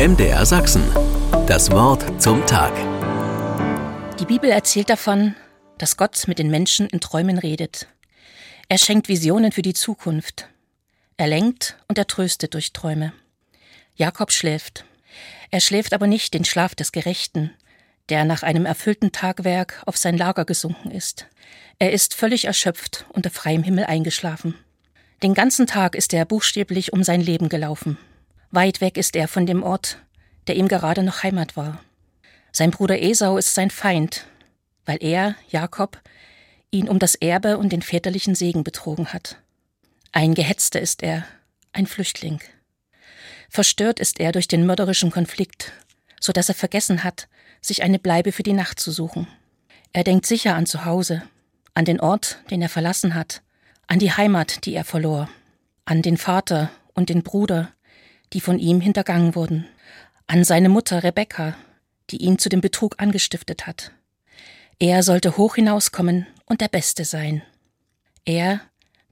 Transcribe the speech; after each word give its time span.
MDR 0.00 0.46
Sachsen. 0.46 0.82
Das 1.46 1.70
Wort 1.70 2.22
zum 2.22 2.46
Tag. 2.46 2.72
Die 4.18 4.24
Bibel 4.24 4.48
erzählt 4.48 4.88
davon, 4.88 5.34
dass 5.76 5.98
Gott 5.98 6.26
mit 6.26 6.38
den 6.38 6.50
Menschen 6.50 6.86
in 6.86 7.00
Träumen 7.00 7.36
redet. 7.36 7.86
Er 8.70 8.78
schenkt 8.78 9.08
Visionen 9.08 9.52
für 9.52 9.60
die 9.60 9.74
Zukunft. 9.74 10.48
Er 11.18 11.26
lenkt 11.26 11.76
und 11.86 11.98
er 11.98 12.06
tröstet 12.06 12.54
durch 12.54 12.72
Träume. 12.72 13.12
Jakob 13.94 14.32
schläft. 14.32 14.86
Er 15.50 15.60
schläft 15.60 15.92
aber 15.92 16.06
nicht 16.06 16.32
den 16.32 16.46
Schlaf 16.46 16.74
des 16.74 16.92
Gerechten, 16.92 17.50
der 18.08 18.24
nach 18.24 18.42
einem 18.42 18.64
erfüllten 18.64 19.12
Tagwerk 19.12 19.82
auf 19.84 19.98
sein 19.98 20.16
Lager 20.16 20.46
gesunken 20.46 20.92
ist. 20.92 21.26
Er 21.78 21.92
ist 21.92 22.14
völlig 22.14 22.46
erschöpft 22.46 23.04
unter 23.10 23.28
freiem 23.28 23.62
Himmel 23.62 23.84
eingeschlafen. 23.84 24.54
Den 25.22 25.34
ganzen 25.34 25.66
Tag 25.66 25.94
ist 25.94 26.14
er 26.14 26.24
buchstäblich 26.24 26.94
um 26.94 27.04
sein 27.04 27.20
Leben 27.20 27.50
gelaufen. 27.50 27.98
Weit 28.50 28.80
weg 28.80 28.96
ist 28.96 29.14
er 29.14 29.28
von 29.28 29.46
dem 29.46 29.62
Ort, 29.62 29.98
der 30.48 30.56
ihm 30.56 30.66
gerade 30.66 31.02
noch 31.02 31.22
Heimat 31.22 31.56
war. 31.56 31.80
Sein 32.50 32.72
Bruder 32.72 33.00
Esau 33.00 33.38
ist 33.38 33.54
sein 33.54 33.70
Feind, 33.70 34.26
weil 34.84 34.98
er, 35.00 35.36
Jakob, 35.48 36.00
ihn 36.72 36.88
um 36.88 36.98
das 36.98 37.14
Erbe 37.14 37.58
und 37.58 37.72
den 37.72 37.82
väterlichen 37.82 38.34
Segen 38.34 38.64
betrogen 38.64 39.12
hat. 39.12 39.36
Ein 40.10 40.34
Gehetzter 40.34 40.80
ist 40.80 41.02
er, 41.04 41.24
ein 41.72 41.86
Flüchtling. 41.86 42.40
Verstört 43.48 44.00
ist 44.00 44.18
er 44.18 44.32
durch 44.32 44.48
den 44.48 44.66
mörderischen 44.66 45.12
Konflikt, 45.12 45.72
so 46.18 46.32
dass 46.32 46.48
er 46.48 46.56
vergessen 46.56 47.04
hat, 47.04 47.28
sich 47.60 47.84
eine 47.84 48.00
Bleibe 48.00 48.32
für 48.32 48.42
die 48.42 48.52
Nacht 48.52 48.80
zu 48.80 48.90
suchen. 48.90 49.28
Er 49.92 50.02
denkt 50.02 50.26
sicher 50.26 50.56
an 50.56 50.66
zu 50.66 50.84
Hause, 50.84 51.22
an 51.74 51.84
den 51.84 52.00
Ort, 52.00 52.38
den 52.50 52.62
er 52.62 52.68
verlassen 52.68 53.14
hat, 53.14 53.42
an 53.86 54.00
die 54.00 54.12
Heimat, 54.12 54.64
die 54.66 54.74
er 54.74 54.84
verlor, 54.84 55.28
an 55.84 56.02
den 56.02 56.16
Vater 56.16 56.70
und 56.94 57.08
den 57.08 57.22
Bruder, 57.22 57.72
die 58.32 58.40
von 58.40 58.58
ihm 58.58 58.80
hintergangen 58.80 59.34
wurden, 59.34 59.66
an 60.26 60.44
seine 60.44 60.68
Mutter 60.68 61.02
Rebekka, 61.02 61.56
die 62.10 62.18
ihn 62.18 62.38
zu 62.38 62.48
dem 62.48 62.60
Betrug 62.60 62.96
angestiftet 62.98 63.66
hat. 63.66 63.92
Er 64.78 65.02
sollte 65.02 65.36
hoch 65.36 65.56
hinauskommen 65.56 66.26
und 66.46 66.60
der 66.60 66.68
Beste 66.68 67.04
sein. 67.04 67.42
Er, 68.24 68.60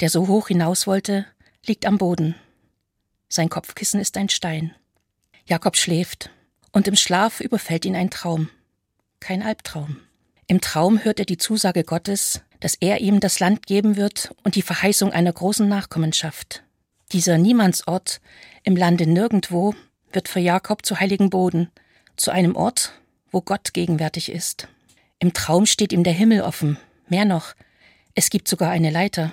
der 0.00 0.10
so 0.10 0.28
hoch 0.28 0.48
hinaus 0.48 0.86
wollte, 0.86 1.26
liegt 1.64 1.86
am 1.86 1.98
Boden. 1.98 2.34
Sein 3.28 3.48
Kopfkissen 3.48 4.00
ist 4.00 4.16
ein 4.16 4.28
Stein. 4.28 4.74
Jakob 5.46 5.76
schläft, 5.76 6.30
und 6.72 6.86
im 6.88 6.96
Schlaf 6.96 7.40
überfällt 7.40 7.84
ihn 7.84 7.96
ein 7.96 8.10
Traum. 8.10 8.50
Kein 9.20 9.42
Albtraum. 9.42 9.96
Im 10.46 10.60
Traum 10.60 11.02
hört 11.02 11.18
er 11.18 11.24
die 11.24 11.38
Zusage 11.38 11.82
Gottes, 11.82 12.42
dass 12.60 12.74
er 12.74 13.00
ihm 13.00 13.20
das 13.20 13.40
Land 13.40 13.66
geben 13.66 13.96
wird 13.96 14.34
und 14.44 14.54
die 14.54 14.62
Verheißung 14.62 15.10
einer 15.10 15.32
großen 15.32 15.66
Nachkommenschaft. 15.66 16.62
Dieser 17.16 17.38
Niemandsort 17.38 18.20
im 18.62 18.76
Lande 18.76 19.06
nirgendwo 19.06 19.74
wird 20.12 20.28
für 20.28 20.38
Jakob 20.38 20.84
zu 20.84 21.00
heiligen 21.00 21.30
Boden, 21.30 21.70
zu 22.16 22.30
einem 22.30 22.54
Ort, 22.54 22.92
wo 23.30 23.40
Gott 23.40 23.72
gegenwärtig 23.72 24.30
ist. 24.30 24.68
Im 25.18 25.32
Traum 25.32 25.64
steht 25.64 25.94
ihm 25.94 26.04
der 26.04 26.12
Himmel 26.12 26.42
offen, 26.42 26.76
mehr 27.08 27.24
noch, 27.24 27.54
es 28.14 28.28
gibt 28.28 28.48
sogar 28.48 28.70
eine 28.70 28.90
Leiter. 28.90 29.32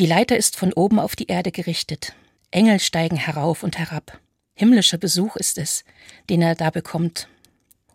Die 0.00 0.06
Leiter 0.06 0.36
ist 0.36 0.56
von 0.56 0.72
oben 0.72 0.98
auf 0.98 1.14
die 1.14 1.28
Erde 1.28 1.52
gerichtet. 1.52 2.14
Engel 2.50 2.80
steigen 2.80 3.14
herauf 3.16 3.62
und 3.62 3.78
herab. 3.78 4.18
Himmlischer 4.56 4.98
Besuch 4.98 5.36
ist 5.36 5.58
es, 5.58 5.84
den 6.30 6.42
er 6.42 6.56
da 6.56 6.70
bekommt. 6.70 7.28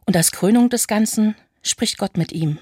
Und 0.06 0.16
als 0.16 0.32
Krönung 0.32 0.70
des 0.70 0.88
Ganzen 0.88 1.36
spricht 1.62 1.98
Gott 1.98 2.16
mit 2.16 2.32
ihm. 2.32 2.58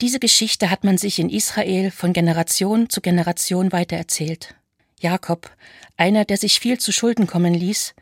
Diese 0.00 0.18
Geschichte 0.18 0.70
hat 0.70 0.82
man 0.82 0.98
sich 0.98 1.20
in 1.20 1.30
Israel 1.30 1.92
von 1.92 2.12
Generation 2.12 2.90
zu 2.90 3.00
Generation 3.00 3.70
weitererzählt. 3.70 4.56
Jakob, 5.00 5.50
einer, 5.96 6.24
der 6.24 6.36
sich 6.36 6.60
viel 6.60 6.78
zu 6.78 6.92
Schulden 6.92 7.26
kommen 7.26 7.54
ließ, 7.54 7.94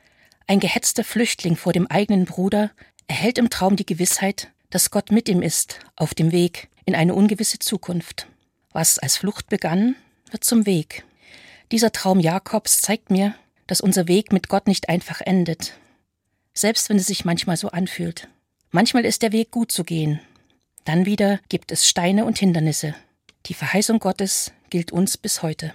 ein 0.47 0.61
gehetzter 0.61 1.05
Flüchtling 1.05 1.57
vor 1.57 1.73
dem 1.73 1.87
eigenen 1.87 2.25
Bruder, 2.25 2.71
erhält 3.07 3.39
im 3.39 3.51
Traum 3.51 3.77
die 3.77 3.87
Gewissheit, 3.87 4.51
dass 4.71 4.91
Gott 4.91 5.11
mit 5.11 5.29
ihm 5.29 5.41
ist, 5.41 5.81
auf 5.97 6.15
dem 6.15 6.33
Weg 6.33 6.69
in 6.85 6.95
eine 6.95 7.15
ungewisse 7.15 7.59
Zukunft. 7.59 8.27
Was 8.73 8.99
als 8.99 9.17
Flucht 9.17 9.49
begann, 9.49 9.95
wird 10.31 10.45
zum 10.45 10.67
Weg. 10.67 11.05
Dieser 11.73 11.93
Traum 11.93 12.21
Jakobs 12.21 12.81
zeigt 12.81 13.11
mir, 13.11 13.35
dass 13.67 13.81
unser 13.81 14.09
Weg 14.09 14.33
mit 14.33 14.49
Gott 14.49 14.67
nicht 14.67 14.89
einfach 14.89 15.21
endet, 15.21 15.75
selbst 16.55 16.89
wenn 16.89 16.97
es 16.97 17.07
sich 17.07 17.25
manchmal 17.25 17.57
so 17.57 17.69
anfühlt. 17.69 18.29
Manchmal 18.71 19.05
ist 19.05 19.23
der 19.23 19.33
Weg 19.33 19.51
gut 19.51 19.73
zu 19.73 19.85
gehen, 19.85 20.21
dann 20.89 21.05
wieder 21.05 21.39
gibt 21.51 21.71
es 21.71 21.87
Steine 21.87 22.25
und 22.25 22.39
Hindernisse. 22.39 22.95
Die 23.45 23.53
Verheißung 23.53 23.99
Gottes 23.99 24.53
gilt 24.71 24.91
uns 24.91 25.19
bis 25.19 25.43
heute. 25.43 25.75